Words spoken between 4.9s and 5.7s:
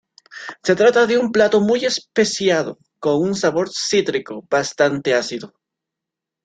ácido.